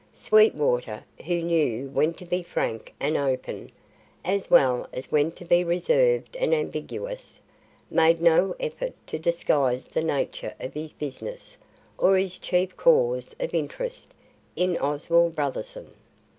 [0.15, 3.69] Sweetwater, who knew when to be frank and open,
[4.25, 7.39] as well as when to be reserved and ambiguous,
[7.91, 11.55] made no effort to disguise the nature of his business
[11.99, 14.15] or his chief cause of interest
[14.55, 15.91] in Oswald Brotherson.